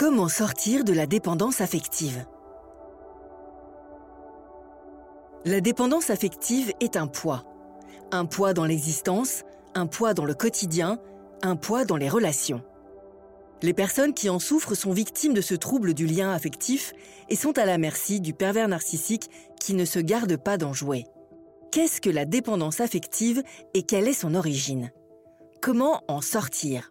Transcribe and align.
Comment 0.00 0.28
sortir 0.28 0.82
de 0.82 0.94
la 0.94 1.06
dépendance 1.06 1.60
affective? 1.60 2.24
La 5.44 5.60
dépendance 5.60 6.08
affective 6.08 6.72
est 6.80 6.96
un 6.96 7.06
poids. 7.06 7.44
Un 8.10 8.24
poids 8.24 8.54
dans 8.54 8.64
l'existence, 8.64 9.42
un 9.74 9.86
poids 9.86 10.14
dans 10.14 10.24
le 10.24 10.32
quotidien, 10.32 10.98
un 11.42 11.54
poids 11.54 11.84
dans 11.84 11.98
les 11.98 12.08
relations. 12.08 12.62
Les 13.60 13.74
personnes 13.74 14.14
qui 14.14 14.30
en 14.30 14.38
souffrent 14.38 14.74
sont 14.74 14.92
victimes 14.92 15.34
de 15.34 15.42
ce 15.42 15.54
trouble 15.54 15.92
du 15.92 16.06
lien 16.06 16.32
affectif 16.32 16.94
et 17.28 17.36
sont 17.36 17.58
à 17.58 17.66
la 17.66 17.76
merci 17.76 18.22
du 18.22 18.32
pervers 18.32 18.68
narcissique 18.68 19.28
qui 19.60 19.74
ne 19.74 19.84
se 19.84 19.98
garde 19.98 20.38
pas 20.38 20.56
d'en 20.56 20.72
jouer. 20.72 21.04
Qu'est-ce 21.72 22.00
que 22.00 22.08
la 22.08 22.24
dépendance 22.24 22.80
affective 22.80 23.42
et 23.74 23.82
quelle 23.82 24.08
est 24.08 24.14
son 24.14 24.34
origine? 24.34 24.92
Comment 25.60 26.00
en 26.08 26.22
sortir? 26.22 26.90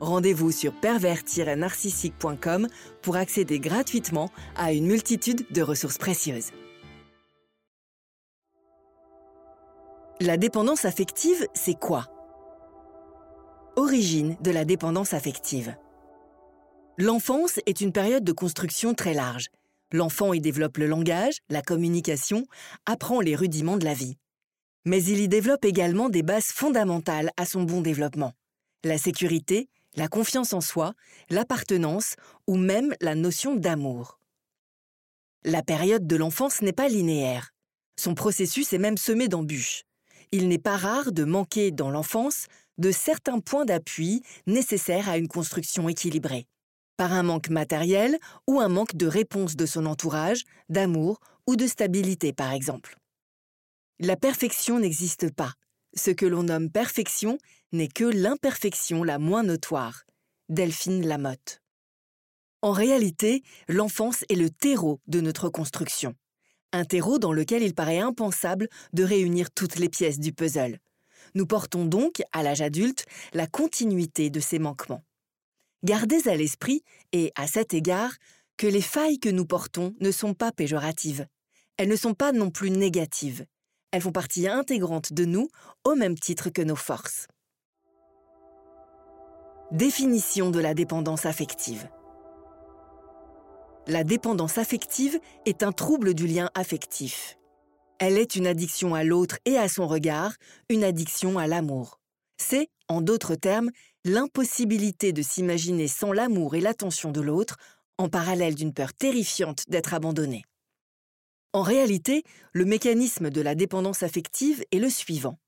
Rendez-vous 0.00 0.52
sur 0.52 0.72
pervers-narcissique.com 0.72 2.68
pour 3.02 3.16
accéder 3.16 3.58
gratuitement 3.58 4.30
à 4.56 4.72
une 4.72 4.86
multitude 4.86 5.46
de 5.50 5.62
ressources 5.62 5.98
précieuses. 5.98 6.50
La 10.20 10.36
dépendance 10.36 10.84
affective, 10.86 11.46
c'est 11.54 11.78
quoi? 11.78 12.06
Origine 13.76 14.36
de 14.40 14.50
la 14.50 14.64
dépendance 14.64 15.12
affective. 15.12 15.76
L'enfance 16.96 17.60
est 17.66 17.82
une 17.82 17.92
période 17.92 18.24
de 18.24 18.32
construction 18.32 18.94
très 18.94 19.12
large. 19.12 19.48
L'enfant 19.92 20.32
y 20.32 20.40
développe 20.40 20.78
le 20.78 20.86
langage, 20.86 21.36
la 21.50 21.60
communication, 21.60 22.46
apprend 22.86 23.20
les 23.20 23.36
rudiments 23.36 23.76
de 23.76 23.84
la 23.84 23.92
vie. 23.92 24.16
Mais 24.86 25.04
il 25.04 25.20
y 25.20 25.28
développe 25.28 25.66
également 25.66 26.08
des 26.08 26.22
bases 26.22 26.46
fondamentales 26.46 27.30
à 27.36 27.44
son 27.44 27.64
bon 27.64 27.82
développement. 27.82 28.32
La 28.84 28.96
sécurité, 28.96 29.68
la 29.96 30.08
confiance 30.08 30.52
en 30.52 30.60
soi, 30.60 30.94
l'appartenance 31.30 32.14
ou 32.46 32.56
même 32.56 32.94
la 33.00 33.14
notion 33.14 33.56
d'amour. 33.56 34.20
La 35.44 35.62
période 35.62 36.06
de 36.06 36.16
l'enfance 36.16 36.62
n'est 36.62 36.72
pas 36.72 36.88
linéaire. 36.88 37.52
Son 37.98 38.14
processus 38.14 38.72
est 38.72 38.78
même 38.78 38.98
semé 38.98 39.28
d'embûches. 39.28 39.82
Il 40.32 40.48
n'est 40.48 40.58
pas 40.58 40.76
rare 40.76 41.12
de 41.12 41.24
manquer 41.24 41.70
dans 41.70 41.90
l'enfance 41.90 42.46
de 42.78 42.90
certains 42.90 43.40
points 43.40 43.64
d'appui 43.64 44.22
nécessaires 44.46 45.08
à 45.08 45.18
une 45.18 45.28
construction 45.28 45.88
équilibrée 45.88 46.46
par 46.96 47.12
un 47.12 47.22
manque 47.22 47.50
matériel 47.50 48.18
ou 48.46 48.60
un 48.60 48.68
manque 48.68 48.96
de 48.96 49.06
réponse 49.06 49.56
de 49.56 49.66
son 49.66 49.86
entourage, 49.86 50.44
d'amour 50.68 51.20
ou 51.46 51.56
de 51.56 51.66
stabilité 51.66 52.32
par 52.32 52.52
exemple. 52.52 52.96
La 53.98 54.16
perfection 54.16 54.78
n'existe 54.78 55.32
pas. 55.34 55.52
Ce 55.98 56.10
que 56.10 56.26
l'on 56.26 56.42
nomme 56.44 56.70
perfection 56.70 57.38
n'est 57.72 57.88
que 57.88 58.04
l'imperfection 58.04 59.02
la 59.02 59.18
moins 59.18 59.42
notoire. 59.42 60.04
Delphine 60.50 61.06
Lamotte. 61.06 61.62
En 62.60 62.72
réalité, 62.72 63.42
l'enfance 63.66 64.22
est 64.28 64.34
le 64.34 64.50
terreau 64.50 65.00
de 65.06 65.22
notre 65.22 65.48
construction. 65.48 66.14
Un 66.72 66.84
terreau 66.84 67.18
dans 67.18 67.32
lequel 67.32 67.62
il 67.62 67.74
paraît 67.74 67.98
impensable 67.98 68.68
de 68.92 69.04
réunir 69.04 69.50
toutes 69.50 69.76
les 69.76 69.88
pièces 69.88 70.18
du 70.18 70.32
puzzle. 70.32 70.78
Nous 71.34 71.46
portons 71.46 71.86
donc, 71.86 72.22
à 72.32 72.42
l'âge 72.42 72.60
adulte, 72.60 73.06
la 73.32 73.46
continuité 73.46 74.28
de 74.28 74.40
ces 74.40 74.58
manquements. 74.58 75.02
Gardez 75.82 76.28
à 76.28 76.36
l'esprit, 76.36 76.82
et 77.12 77.32
à 77.36 77.46
cet 77.46 77.72
égard, 77.72 78.12
que 78.58 78.66
les 78.66 78.82
failles 78.82 79.18
que 79.18 79.28
nous 79.30 79.46
portons 79.46 79.94
ne 80.00 80.10
sont 80.10 80.34
pas 80.34 80.52
péjoratives. 80.52 81.26
Elles 81.78 81.88
ne 81.88 81.96
sont 81.96 82.14
pas 82.14 82.32
non 82.32 82.50
plus 82.50 82.70
négatives. 82.70 83.46
Elles 83.92 84.02
font 84.02 84.12
partie 84.12 84.48
intégrante 84.48 85.12
de 85.12 85.24
nous 85.24 85.48
au 85.84 85.94
même 85.94 86.18
titre 86.18 86.50
que 86.50 86.62
nos 86.62 86.76
forces. 86.76 87.26
Définition 89.72 90.50
de 90.50 90.60
la 90.60 90.74
dépendance 90.74 91.26
affective. 91.26 91.88
La 93.88 94.04
dépendance 94.04 94.58
affective 94.58 95.18
est 95.44 95.62
un 95.62 95.72
trouble 95.72 96.14
du 96.14 96.26
lien 96.26 96.50
affectif. 96.54 97.36
Elle 97.98 98.18
est 98.18 98.36
une 98.36 98.46
addiction 98.46 98.94
à 98.94 99.04
l'autre 99.04 99.38
et 99.44 99.56
à 99.56 99.68
son 99.68 99.86
regard, 99.86 100.34
une 100.68 100.84
addiction 100.84 101.38
à 101.38 101.46
l'amour. 101.46 101.98
C'est, 102.36 102.68
en 102.88 103.00
d'autres 103.00 103.36
termes, 103.36 103.70
l'impossibilité 104.04 105.12
de 105.12 105.22
s'imaginer 105.22 105.88
sans 105.88 106.12
l'amour 106.12 106.54
et 106.54 106.60
l'attention 106.60 107.10
de 107.10 107.20
l'autre, 107.20 107.56
en 107.98 108.08
parallèle 108.08 108.54
d'une 108.54 108.74
peur 108.74 108.92
terrifiante 108.92 109.64
d'être 109.68 109.94
abandonné. 109.94 110.44
En 111.56 111.62
réalité, 111.62 112.22
le 112.52 112.66
mécanisme 112.66 113.30
de 113.30 113.40
la 113.40 113.54
dépendance 113.54 114.02
affective 114.02 114.62
est 114.72 114.78
le 114.78 114.90
suivant. 114.90 115.38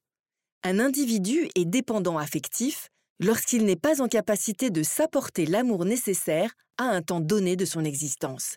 Un 0.62 0.78
individu 0.78 1.50
est 1.54 1.66
dépendant 1.66 2.16
affectif 2.16 2.88
lorsqu'il 3.20 3.66
n'est 3.66 3.76
pas 3.76 4.00
en 4.00 4.08
capacité 4.08 4.70
de 4.70 4.82
s'apporter 4.82 5.44
l'amour 5.44 5.84
nécessaire 5.84 6.54
à 6.78 6.84
un 6.84 7.02
temps 7.02 7.20
donné 7.20 7.56
de 7.56 7.66
son 7.66 7.84
existence. 7.84 8.56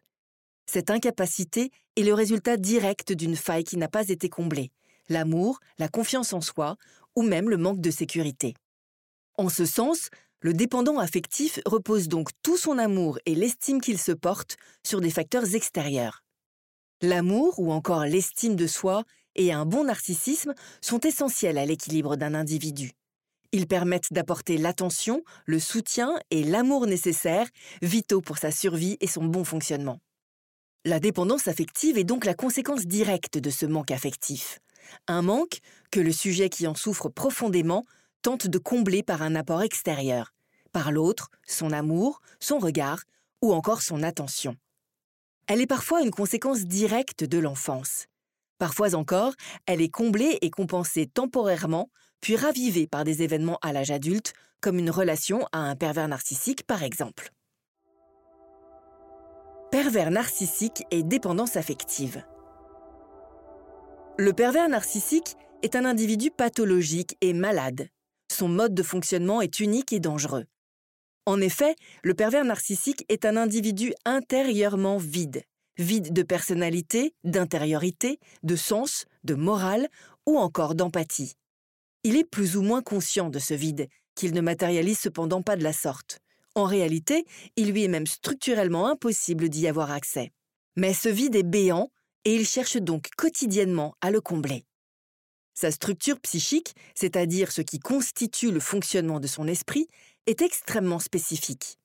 Cette 0.66 0.90
incapacité 0.90 1.72
est 1.98 2.04
le 2.04 2.14
résultat 2.14 2.56
direct 2.56 3.12
d'une 3.12 3.36
faille 3.36 3.66
qui 3.66 3.76
n'a 3.76 3.90
pas 3.90 4.08
été 4.08 4.30
comblée, 4.30 4.72
l'amour, 5.10 5.60
la 5.78 5.90
confiance 5.90 6.32
en 6.32 6.40
soi 6.40 6.78
ou 7.18 7.22
même 7.22 7.50
le 7.50 7.58
manque 7.58 7.82
de 7.82 7.92
sécurité. 7.92 8.54
En 9.38 9.50
ce 9.50 9.66
sens, 9.66 10.08
le 10.40 10.54
dépendant 10.54 11.00
affectif 11.00 11.60
repose 11.66 12.08
donc 12.08 12.30
tout 12.44 12.56
son 12.56 12.78
amour 12.78 13.20
et 13.26 13.36
l'estime 13.36 13.82
qu'il 13.82 14.00
se 14.00 14.14
porte 14.14 14.56
sur 14.86 15.02
des 15.02 15.12
facteurs 15.12 15.54
extérieurs. 15.54 16.24
L'amour 17.04 17.58
ou 17.58 17.72
encore 17.72 18.06
l'estime 18.06 18.56
de 18.56 18.68
soi 18.68 19.04
et 19.36 19.52
un 19.52 19.66
bon 19.66 19.86
narcissisme 19.86 20.54
sont 20.82 21.00
essentiels 21.00 21.58
à 21.58 21.66
l'équilibre 21.66 22.16
d'un 22.16 22.36
individu. 22.36 22.92
Ils 23.52 23.66
permettent 23.66 24.14
d'apporter 24.14 24.58
l'attention, 24.58 25.24
le 25.46 25.60
soutien 25.60 26.14
et 26.30 26.44
l'amour 26.44 26.86
nécessaires, 26.86 27.48
vitaux 27.82 28.22
pour 28.22 28.38
sa 28.38 28.52
survie 28.52 28.98
et 29.02 29.08
son 29.08 29.26
bon 29.26 29.44
fonctionnement. 29.44 30.00
La 30.86 31.00
dépendance 31.00 31.48
affective 31.48 31.98
est 31.98 32.04
donc 32.04 32.24
la 32.24 32.36
conséquence 32.36 32.86
directe 32.86 33.40
de 33.40 33.50
ce 33.50 33.66
manque 33.66 33.92
affectif. 33.92 34.60
Un 35.08 35.24
manque 35.24 35.60
que 35.90 36.00
le 36.00 36.12
sujet 36.12 36.50
qui 36.50 36.68
en 36.68 36.76
souffre 36.76 37.10
profondément 37.10 37.84
tente 38.22 38.46
de 38.46 38.58
combler 38.60 39.02
par 39.02 39.24
un 39.24 39.36
apport 39.36 39.64
extérieur, 39.64 40.34
par 40.72 40.92
l'autre, 40.92 41.30
son 41.48 41.72
amour, 41.72 42.22
son 42.40 42.60
regard 42.60 43.02
ou 43.42 43.54
encore 43.54 43.82
son 43.82 44.04
attention. 44.04 44.56
Elle 45.48 45.62
est 45.62 45.68
parfois 45.68 46.02
une 46.02 46.12
conséquence 46.12 46.62
directe 46.62 47.24
de 47.24 47.38
l'enfance. 47.38 48.06
Parfois 48.58 48.96
encore, 48.96 49.34
elle 49.66 49.82
est 49.82 49.90
comblée 49.90 50.38
et 50.42 50.50
compensée 50.50 51.08
temporairement, 51.08 51.90
puis 52.22 52.36
ravivée 52.36 52.88
par 52.88 53.04
des 53.04 53.24
événements 53.24 53.58
à 53.62 53.74
l'âge 53.74 53.92
adulte, 53.92 54.34
comme 54.62 54.78
une 54.78 54.92
relation 54.92 55.48
à 55.52 55.60
un 55.60 55.76
pervers 55.76 56.08
narcissique 56.08 56.66
par 56.68 56.84
exemple. 56.84 57.32
Pervers 59.72 60.12
narcissique 60.12 60.84
et 60.92 61.02
dépendance 61.02 61.56
affective. 61.56 62.24
Le 64.18 64.34
pervers 64.34 64.70
narcissique 64.70 65.36
est 65.64 65.76
un 65.76 65.86
individu 65.86 66.30
pathologique 66.30 67.18
et 67.22 67.34
malade 67.34 67.90
son 68.32 68.48
mode 68.48 68.74
de 68.74 68.82
fonctionnement 68.82 69.42
est 69.42 69.60
unique 69.60 69.94
et 69.94 70.00
dangereux. 70.00 70.46
En 71.26 71.40
effet, 71.40 71.76
le 72.04 72.14
pervers 72.14 72.46
narcissique 72.46 73.06
est 73.08 73.26
un 73.26 73.38
individu 73.38 73.94
intérieurement 74.06 74.98
vide, 74.98 75.44
vide 75.78 76.14
de 76.14 76.24
personnalité, 76.24 77.14
d'intériorité, 77.24 78.20
de 78.44 78.56
sens, 78.56 79.06
de 79.24 79.36
morale 79.36 79.88
ou 80.26 80.38
encore 80.38 80.76
d'empathie. 80.76 81.36
Il 82.04 82.16
est 82.16 82.24
plus 82.24 82.58
ou 82.58 82.64
moins 82.64 82.82
conscient 82.82 83.30
de 83.30 83.38
ce 83.38 83.54
vide, 83.54 83.88
qu'il 84.16 84.34
ne 84.34 84.42
matérialise 84.42 85.00
cependant 85.00 85.44
pas 85.44 85.56
de 85.56 85.64
la 85.64 85.74
sorte. 85.74 86.20
En 86.56 86.66
réalité, 86.66 87.26
il 87.56 87.72
lui 87.72 87.84
est 87.84 87.88
même 87.88 88.08
structurellement 88.08 88.88
impossible 88.88 89.48
d'y 89.48 89.68
avoir 89.68 89.92
accès. 89.92 90.32
Mais 90.76 90.94
ce 90.94 91.10
vide 91.10 91.36
est 91.36 91.44
béant 91.44 91.92
et 92.26 92.36
il 92.36 92.48
cherche 92.48 92.78
donc 92.78 93.10
quotidiennement 93.16 93.96
à 94.02 94.12
le 94.12 94.22
combler. 94.22 94.66
Sa 95.54 95.70
structure 95.70 96.20
psychique, 96.22 96.74
c'est-à-dire 96.96 97.52
ce 97.52 97.62
qui 97.62 97.80
constitue 97.80 98.52
le 98.52 98.60
fonctionnement 98.60 99.20
de 99.20 99.28
son 99.28 99.48
esprit, 99.48 99.88
est 100.26 100.42
extrêmement 100.42 101.00
spécifique. 101.00 101.78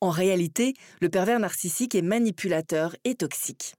En 0.00 0.10
réalité, 0.10 0.74
le 1.00 1.08
pervers 1.08 1.40
narcissique 1.40 1.94
est 1.94 2.02
manipulateur 2.02 2.94
et 3.04 3.14
toxique. 3.14 3.74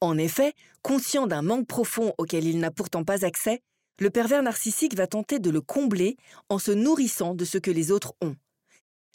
En 0.00 0.16
effet, 0.16 0.54
conscient 0.82 1.26
d'un 1.26 1.42
manque 1.42 1.66
profond 1.66 2.14
auquel 2.18 2.46
il 2.46 2.60
n'a 2.60 2.70
pourtant 2.70 3.04
pas 3.04 3.24
accès, 3.24 3.60
le 4.00 4.10
pervers 4.10 4.42
narcissique 4.42 4.94
va 4.94 5.06
tenter 5.08 5.40
de 5.40 5.50
le 5.50 5.60
combler 5.60 6.16
en 6.48 6.58
se 6.58 6.70
nourrissant 6.70 7.34
de 7.34 7.44
ce 7.44 7.58
que 7.58 7.70
les 7.70 7.90
autres 7.90 8.14
ont. 8.22 8.36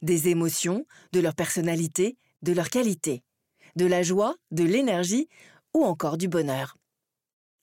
des 0.01 0.27
émotions, 0.27 0.85
de 1.13 1.21
leur 1.21 1.33
personnalité, 1.33 2.17
de 2.41 2.51
leur 2.51 2.69
qualité, 2.69 3.23
de 3.77 3.85
la 3.85 4.03
joie, 4.03 4.35
de 4.51 4.65
l'énergie 4.65 5.29
ou 5.73 5.85
encore 5.85 6.17
du 6.17 6.27
bonheur. 6.27 6.75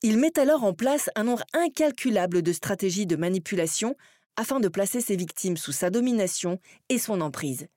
Il 0.02 0.16
met 0.16 0.38
alors 0.38 0.64
en 0.64 0.72
place 0.72 1.10
un 1.14 1.25
nombre 1.25 1.44
incalculable 1.52 2.40
de 2.40 2.52
stratégies 2.52 3.06
de 3.06 3.16
manipulation 3.16 3.94
afin 4.37 4.61
de 4.61 4.69
placer 4.69 5.00
ses 5.00 5.17
victimes 5.17 5.56
sous 5.56 5.73
sa 5.73 5.91
domination 5.91 6.59
et 6.88 6.99
son 6.99 7.21
emprise. 7.21 7.69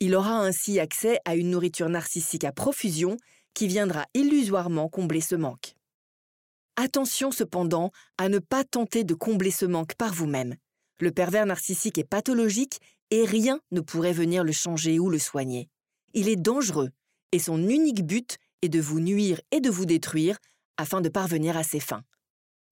Il 0.00 0.14
aura 0.14 0.38
ainsi 0.38 0.80
accès 0.80 1.20
à 1.26 1.36
une 1.36 1.50
nourriture 1.50 1.90
narcissique 1.90 2.44
à 2.44 2.52
profusion 2.52 3.16
qui 3.52 3.66
viendra 3.66 4.06
illusoirement 4.14 4.88
combler 4.88 5.20
ce 5.20 5.34
manque. 5.34 5.74
Attention 6.76 7.30
cependant 7.30 7.92
à 8.16 8.28
ne 8.30 8.38
pas 8.38 8.64
tenter 8.64 9.04
de 9.04 9.14
combler 9.14 9.50
ce 9.50 9.66
manque 9.66 9.94
par 9.96 10.14
vous-même. 10.14 10.56
Le 11.00 11.10
pervers 11.10 11.44
narcissique 11.44 11.98
est 11.98 12.04
pathologique 12.04 12.80
et 13.10 13.24
rien 13.24 13.60
ne 13.70 13.80
pourrait 13.80 14.12
venir 14.12 14.44
le 14.44 14.52
changer 14.52 14.98
ou 14.98 15.10
le 15.10 15.18
soigner. 15.18 15.68
Il 16.14 16.28
est 16.28 16.36
dangereux 16.36 16.90
et 17.32 17.38
son 17.38 17.58
unique 17.68 18.06
but 18.06 18.38
est 18.62 18.68
de 18.68 18.80
vous 18.80 19.00
nuire 19.00 19.40
et 19.50 19.60
de 19.60 19.70
vous 19.70 19.84
détruire 19.84 20.38
afin 20.78 21.02
de 21.02 21.10
parvenir 21.10 21.56
à 21.56 21.62
ses 21.62 21.80
fins. 21.80 22.04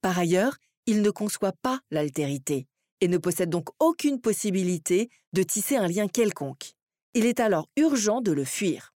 Par 0.01 0.19
ailleurs, 0.19 0.57
il 0.87 1.03
ne 1.03 1.11
conçoit 1.11 1.53
pas 1.53 1.81
l'altérité 1.91 2.67
et 3.01 3.09
ne 3.09 3.19
possède 3.19 3.51
donc 3.51 3.69
aucune 3.79 4.21
possibilité 4.21 5.11
de 5.33 5.43
tisser 5.43 5.77
un 5.77 5.89
lien 5.89 6.09
quelconque. 6.09 6.73
Il 7.15 7.27
est 7.27 7.41
alors 7.41 7.69
urgent 7.77 8.21
de 8.21 8.33
le 8.33 8.45
fuir. 8.45 8.95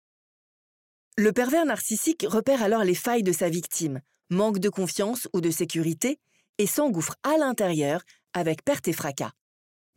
Le 1.18 1.34
pervers 1.34 1.66
narcissique 1.66 2.26
repère 2.28 2.64
alors 2.64 2.84
les 2.84 2.96
failles 2.96 3.24
de 3.24 3.32
sa 3.32 3.50
victime, 3.50 4.02
manque 4.30 4.60
de 4.60 4.70
confiance 4.70 5.28
ou 5.34 5.42
de 5.42 5.52
sécurité, 5.52 6.20
et 6.58 6.68
s'engouffre 6.68 7.16
à 7.24 7.38
l'intérieur 7.38 8.02
avec 8.34 8.64
perte 8.64 8.88
et 8.88 8.94
fracas. 8.94 9.34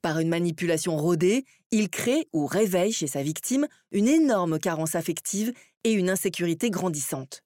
Par 0.02 0.18
une 0.18 0.28
manipulation 0.28 0.96
rodée, 0.96 1.44
il 1.70 1.88
crée 1.88 2.28
ou 2.32 2.46
réveille 2.46 2.92
chez 2.92 3.06
sa 3.06 3.22
victime 3.22 3.66
une 3.90 4.08
énorme 4.08 4.58
carence 4.58 4.96
affective 4.96 5.52
et 5.84 5.92
une 5.92 6.10
insécurité 6.10 6.70
grandissante. 6.70 7.43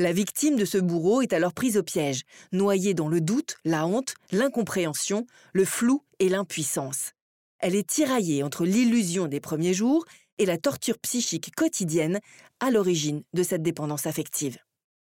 La 0.00 0.14
victime 0.14 0.56
de 0.56 0.64
ce 0.64 0.78
bourreau 0.78 1.20
est 1.20 1.34
alors 1.34 1.52
prise 1.52 1.76
au 1.76 1.82
piège, 1.82 2.22
noyée 2.52 2.94
dans 2.94 3.08
le 3.08 3.20
doute, 3.20 3.58
la 3.66 3.86
honte, 3.86 4.14
l'incompréhension, 4.32 5.26
le 5.52 5.66
flou 5.66 6.02
et 6.20 6.30
l'impuissance. 6.30 7.12
Elle 7.58 7.74
est 7.74 7.86
tiraillée 7.86 8.42
entre 8.42 8.64
l'illusion 8.64 9.26
des 9.26 9.40
premiers 9.40 9.74
jours 9.74 10.06
et 10.38 10.46
la 10.46 10.56
torture 10.56 10.98
psychique 11.00 11.54
quotidienne 11.54 12.18
à 12.60 12.70
l'origine 12.70 13.24
de 13.34 13.42
cette 13.42 13.62
dépendance 13.62 14.06
affective. 14.06 14.56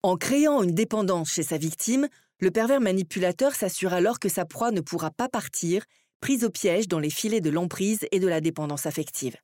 En 0.05 0.17
créant 0.17 0.63
une 0.63 0.77
dépendance 0.77 1.33
chez 1.33 1.43
sa 1.43 1.59
victime, 1.59 2.07
le 2.39 2.53
pervers 2.53 2.81
manipulateur 2.81 3.57
s'assure 3.57 3.93
alors 3.93 4.21
que 4.21 4.29
sa 4.29 4.45
proie 4.45 4.71
ne 4.71 4.81
pourra 4.81 5.11
pas 5.11 5.29
partir, 5.29 5.83
prise 6.21 6.45
au 6.45 6.51
piège 6.51 6.87
dans 6.87 7.01
les 7.01 7.11
filets 7.11 7.41
de 7.41 7.51
l'emprise 7.51 8.07
et 8.13 8.21
de 8.21 8.29
la 8.29 8.41
dépendance 8.41 8.87
affective. 8.87 9.35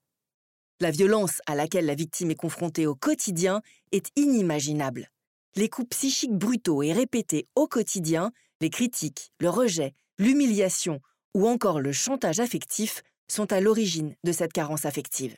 La 0.79 0.93
violence 0.93 1.41
à 1.47 1.57
laquelle 1.57 1.87
la 1.87 1.97
victime 1.97 2.31
est 2.31 2.37
confrontée 2.37 2.87
au 2.87 2.95
quotidien 2.95 3.61
est 3.91 4.07
inimaginable. 4.15 5.12
Les 5.55 5.69
coups 5.69 5.91
psychiques 5.91 6.33
brutaux 6.33 6.83
et 6.83 6.95
répétés 6.95 7.47
au 7.57 7.67
quotidien, 7.67 8.33
les 8.63 8.71
critiques, 8.71 9.33
le 9.39 9.51
rejet, 9.51 9.95
l'humiliation 10.19 11.01
ou 11.35 11.47
encore 11.47 11.79
le 11.79 11.93
chantage 11.93 12.41
affectif 12.41 13.03
sont 13.29 13.53
à 13.53 13.61
l'origine 13.61 14.17
de 14.25 14.33
cette 14.33 14.55
carence 14.55 14.87
affective. 14.87 15.37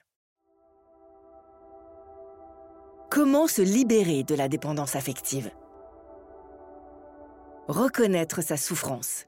Comment 3.11 3.49
se 3.49 3.63
libérer 3.63 4.23
de 4.23 4.37
la 4.37 4.49
dépendance 4.49 4.95
affective? 4.95 5.51
Reconnaître 7.67 8.41
sa 8.41 8.57
souffrance. 8.57 9.25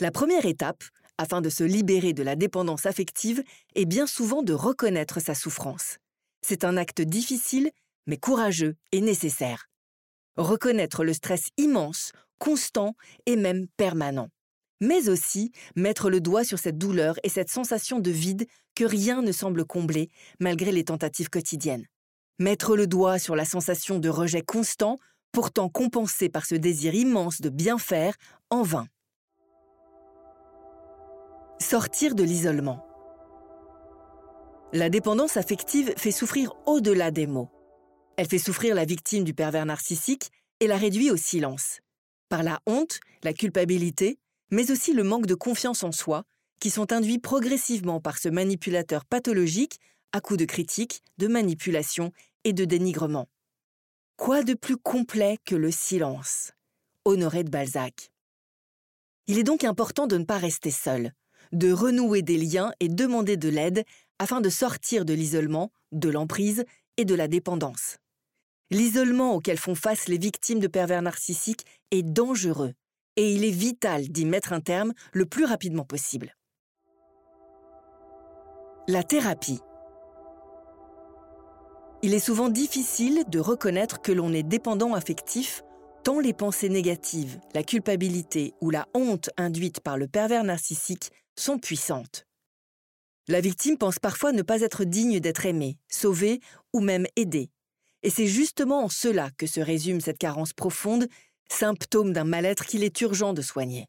La 0.00 0.10
première 0.10 0.44
étape, 0.44 0.84
afin 1.16 1.40
de 1.40 1.48
se 1.48 1.64
libérer 1.64 2.12
de 2.12 2.22
la 2.22 2.36
dépendance 2.36 2.84
affective, 2.84 3.42
est 3.74 3.86
bien 3.86 4.06
souvent 4.06 4.42
de 4.42 4.52
reconnaître 4.52 5.18
sa 5.18 5.34
souffrance. 5.34 5.96
C'est 6.42 6.64
un 6.64 6.76
acte 6.76 7.00
difficile, 7.00 7.70
mais 8.06 8.18
courageux 8.18 8.76
et 8.92 9.00
nécessaire. 9.00 9.69
Reconnaître 10.36 11.04
le 11.04 11.12
stress 11.12 11.48
immense, 11.56 12.12
constant 12.38 12.94
et 13.26 13.36
même 13.36 13.66
permanent. 13.76 14.28
Mais 14.80 15.08
aussi 15.08 15.52
mettre 15.76 16.08
le 16.08 16.20
doigt 16.20 16.44
sur 16.44 16.58
cette 16.58 16.78
douleur 16.78 17.16
et 17.22 17.28
cette 17.28 17.50
sensation 17.50 17.98
de 17.98 18.10
vide 18.10 18.46
que 18.74 18.84
rien 18.84 19.20
ne 19.20 19.32
semble 19.32 19.64
combler 19.64 20.08
malgré 20.38 20.72
les 20.72 20.84
tentatives 20.84 21.28
quotidiennes. 21.28 21.86
Mettre 22.38 22.76
le 22.76 22.86
doigt 22.86 23.18
sur 23.18 23.36
la 23.36 23.44
sensation 23.44 23.98
de 23.98 24.08
rejet 24.08 24.40
constant 24.40 24.98
pourtant 25.32 25.68
compensé 25.68 26.28
par 26.28 26.46
ce 26.46 26.54
désir 26.54 26.94
immense 26.94 27.40
de 27.40 27.50
bien 27.50 27.78
faire, 27.78 28.14
en 28.50 28.62
vain. 28.62 28.86
Sortir 31.60 32.14
de 32.14 32.24
l'isolement. 32.24 32.84
La 34.72 34.88
dépendance 34.88 35.36
affective 35.36 35.92
fait 35.96 36.10
souffrir 36.10 36.52
au-delà 36.66 37.10
des 37.10 37.26
mots. 37.26 37.50
Elle 38.20 38.28
fait 38.28 38.38
souffrir 38.38 38.74
la 38.74 38.84
victime 38.84 39.24
du 39.24 39.32
pervers 39.32 39.64
narcissique 39.64 40.30
et 40.60 40.66
la 40.66 40.76
réduit 40.76 41.10
au 41.10 41.16
silence. 41.16 41.80
Par 42.28 42.42
la 42.42 42.60
honte, 42.66 43.00
la 43.22 43.32
culpabilité, 43.32 44.18
mais 44.50 44.70
aussi 44.70 44.92
le 44.92 45.04
manque 45.04 45.24
de 45.24 45.34
confiance 45.34 45.84
en 45.84 45.90
soi, 45.90 46.24
qui 46.60 46.68
sont 46.68 46.92
induits 46.92 47.18
progressivement 47.18 47.98
par 47.98 48.18
ce 48.18 48.28
manipulateur 48.28 49.06
pathologique 49.06 49.80
à 50.12 50.20
coups 50.20 50.38
de 50.38 50.44
critique, 50.44 51.02
de 51.16 51.28
manipulation 51.28 52.12
et 52.44 52.52
de 52.52 52.66
dénigrement. 52.66 53.26
Quoi 54.18 54.42
de 54.42 54.52
plus 54.52 54.76
complet 54.76 55.38
que 55.46 55.54
le 55.54 55.70
silence? 55.70 56.52
Honoré 57.06 57.42
de 57.42 57.48
Balzac. 57.48 58.10
Il 59.28 59.38
est 59.38 59.44
donc 59.44 59.64
important 59.64 60.06
de 60.06 60.18
ne 60.18 60.24
pas 60.24 60.36
rester 60.36 60.70
seul, 60.70 61.14
de 61.52 61.72
renouer 61.72 62.20
des 62.20 62.36
liens 62.36 62.70
et 62.80 62.90
demander 62.90 63.38
de 63.38 63.48
l'aide 63.48 63.86
afin 64.18 64.42
de 64.42 64.50
sortir 64.50 65.06
de 65.06 65.14
l'isolement, 65.14 65.72
de 65.92 66.10
l'emprise 66.10 66.66
et 66.98 67.06
de 67.06 67.14
la 67.14 67.26
dépendance. 67.26 67.96
L'isolement 68.70 69.34
auquel 69.34 69.58
font 69.58 69.74
face 69.74 70.08
les 70.08 70.18
victimes 70.18 70.60
de 70.60 70.68
pervers 70.68 71.02
narcissiques 71.02 71.66
est 71.90 72.02
dangereux 72.02 72.72
et 73.16 73.34
il 73.34 73.44
est 73.44 73.50
vital 73.50 74.08
d'y 74.08 74.24
mettre 74.24 74.52
un 74.52 74.60
terme 74.60 74.92
le 75.12 75.26
plus 75.26 75.44
rapidement 75.44 75.84
possible. 75.84 76.36
La 78.88 79.02
thérapie. 79.02 79.60
Il 82.02 82.14
est 82.14 82.20
souvent 82.20 82.48
difficile 82.48 83.24
de 83.28 83.40
reconnaître 83.40 84.00
que 84.00 84.12
l'on 84.12 84.32
est 84.32 84.42
dépendant 84.42 84.94
affectif 84.94 85.62
tant 86.02 86.18
les 86.18 86.32
pensées 86.32 86.68
négatives, 86.68 87.38
la 87.54 87.62
culpabilité 87.62 88.54
ou 88.60 88.70
la 88.70 88.86
honte 88.94 89.30
induite 89.36 89.80
par 89.80 89.98
le 89.98 90.08
pervers 90.08 90.44
narcissique 90.44 91.10
sont 91.36 91.58
puissantes. 91.58 92.26
La 93.28 93.40
victime 93.40 93.76
pense 93.76 93.98
parfois 93.98 94.32
ne 94.32 94.42
pas 94.42 94.62
être 94.62 94.84
digne 94.84 95.20
d'être 95.20 95.44
aimée, 95.46 95.76
sauvée 95.88 96.40
ou 96.72 96.80
même 96.80 97.06
aidée. 97.16 97.50
Et 98.02 98.10
c'est 98.10 98.26
justement 98.26 98.84
en 98.84 98.88
cela 98.88 99.30
que 99.36 99.46
se 99.46 99.60
résume 99.60 100.00
cette 100.00 100.18
carence 100.18 100.52
profonde, 100.52 101.06
symptôme 101.50 102.12
d'un 102.12 102.24
mal-être 102.24 102.66
qu'il 102.66 102.84
est 102.84 103.00
urgent 103.00 103.32
de 103.32 103.42
soigner. 103.42 103.86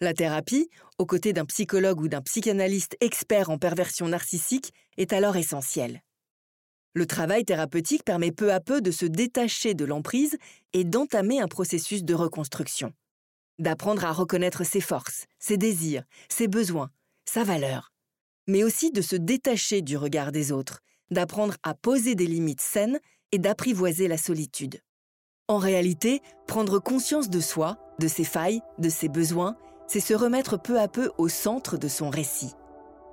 La 0.00 0.14
thérapie, 0.14 0.68
aux 0.98 1.06
côtés 1.06 1.32
d'un 1.32 1.44
psychologue 1.44 2.00
ou 2.00 2.08
d'un 2.08 2.22
psychanalyste 2.22 2.96
expert 3.00 3.50
en 3.50 3.58
perversion 3.58 4.08
narcissique, 4.08 4.72
est 4.96 5.12
alors 5.12 5.36
essentielle. 5.36 6.02
Le 6.94 7.06
travail 7.06 7.44
thérapeutique 7.44 8.04
permet 8.04 8.30
peu 8.30 8.52
à 8.52 8.60
peu 8.60 8.80
de 8.80 8.92
se 8.92 9.06
détacher 9.06 9.74
de 9.74 9.84
l'emprise 9.84 10.36
et 10.72 10.84
d'entamer 10.84 11.40
un 11.40 11.48
processus 11.48 12.04
de 12.04 12.14
reconstruction. 12.14 12.92
D'apprendre 13.58 14.04
à 14.04 14.12
reconnaître 14.12 14.64
ses 14.64 14.80
forces, 14.80 15.26
ses 15.38 15.56
désirs, 15.56 16.04
ses 16.28 16.46
besoins, 16.46 16.90
sa 17.24 17.42
valeur. 17.42 17.92
Mais 18.46 18.62
aussi 18.62 18.92
de 18.92 19.00
se 19.00 19.16
détacher 19.16 19.82
du 19.82 19.96
regard 19.96 20.30
des 20.30 20.52
autres, 20.52 20.80
d'apprendre 21.10 21.56
à 21.62 21.74
poser 21.74 22.14
des 22.14 22.26
limites 22.26 22.60
saines 22.60 23.00
et 23.34 23.38
d'apprivoiser 23.38 24.06
la 24.06 24.16
solitude. 24.16 24.78
En 25.48 25.58
réalité, 25.58 26.20
prendre 26.46 26.78
conscience 26.78 27.28
de 27.28 27.40
soi, 27.40 27.78
de 27.98 28.06
ses 28.06 28.22
failles, 28.22 28.60
de 28.78 28.88
ses 28.88 29.08
besoins, 29.08 29.56
c'est 29.88 29.98
se 29.98 30.14
remettre 30.14 30.56
peu 30.56 30.78
à 30.78 30.86
peu 30.86 31.10
au 31.18 31.28
centre 31.28 31.76
de 31.76 31.88
son 31.88 32.10
récit, 32.10 32.52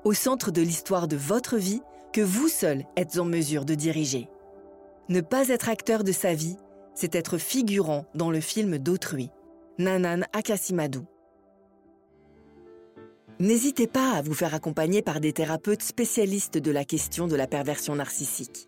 au 0.04 0.13
centre 0.13 0.51
de 0.51 0.62
l'histoire 0.62 1.08
de 1.08 1.18
votre 1.18 1.58
vie 1.58 1.82
que 2.13 2.22
vous 2.22 2.50
seul 2.50 2.86
êtes 2.96 3.18
en 3.18 3.25
mesure 3.25 3.66
de 3.66 3.74
diriger. 3.74 4.30
Ne 5.10 5.22
pas 5.22 5.50
être 5.50 5.70
acteur 5.70 6.04
de 6.04 6.12
sa 6.12 6.36
vie, 6.36 6.56
c'est 6.94 7.16
être 7.16 7.40
figurant 7.40 8.06
dans 8.13 8.30
le 8.30 8.42
film 8.42 8.78
d'autrui. 8.78 9.32
Nanan 9.80 10.24
Akasimadou. 10.34 11.08
N'hésitez 13.40 13.88
pas 13.88 14.12
à 14.12 14.22
vous 14.22 14.36
faire 14.36 14.54
accompagner 14.54 15.01
par 15.01 15.20
des 15.20 15.34
thérapeutes 15.34 15.82
spécialistes 15.82 16.60
de 16.60 16.70
la 16.70 16.86
question 16.86 17.25
de 17.25 17.36
la 17.36 17.48
perversion 17.48 17.96
narcissique. 17.96 18.68